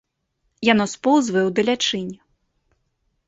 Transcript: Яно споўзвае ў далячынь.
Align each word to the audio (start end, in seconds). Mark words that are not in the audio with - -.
Яно 0.67 0.85
споўзвае 0.93 1.43
ў 1.49 1.51
далячынь. 1.59 2.09